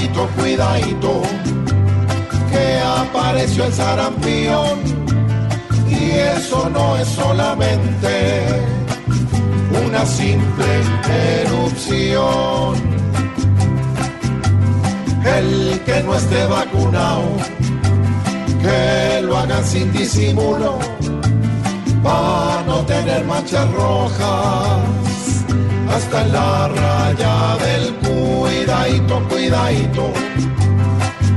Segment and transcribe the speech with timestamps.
[0.00, 1.22] Cuidadito, cuidadito,
[2.50, 4.78] que apareció el sarampión
[5.88, 8.46] y eso no es solamente
[9.86, 10.64] una simple
[11.42, 13.00] erupción.
[15.24, 17.22] El que no esté vacunado,
[18.62, 20.78] que lo hagan sin disimulo,
[22.02, 25.09] para no tener manchas rojas
[26.00, 30.12] hasta la raya del cuidadito, cuidadito,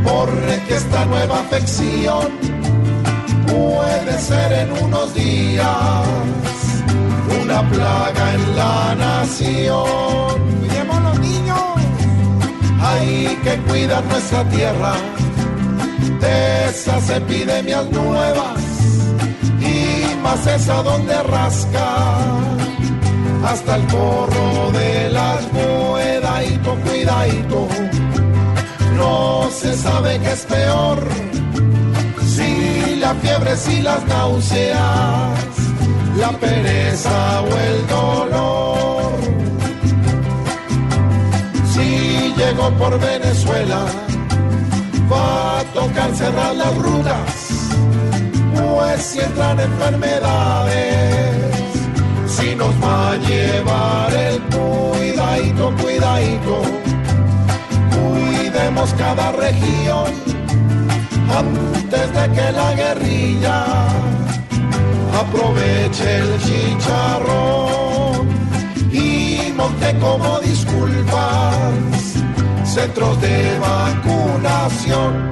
[0.04, 2.28] porque esta nueva afección
[3.46, 6.06] puede ser en unos días
[7.42, 10.34] una plaga en la nación.
[10.60, 11.64] Cuidemos los niños,
[12.80, 14.94] hay que cuidar nuestra tierra
[16.22, 18.62] de esas epidemias nuevas
[19.60, 22.33] y más esa donde rasca
[23.54, 27.68] hasta el corro de las cuidadito, cuidadito.
[28.98, 30.98] No se sabe qué es peor,
[32.34, 35.40] si la fiebre, si las náuseas,
[36.18, 39.14] la pereza o el dolor.
[41.74, 43.86] Si llegó por Venezuela,
[45.12, 47.30] va a tocar cerrar las rutas,
[48.56, 50.93] pues si entran enfermedades
[52.56, 56.62] nos va a llevar el cuidadito, cuidadito.
[57.96, 60.12] Cuidemos cada región
[61.30, 63.66] antes de que la guerrilla
[65.20, 68.28] aproveche el chicharrón
[68.92, 71.64] y monte como disculpas
[72.66, 75.32] centros de vacunación.